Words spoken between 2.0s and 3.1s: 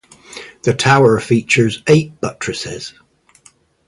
buttresses.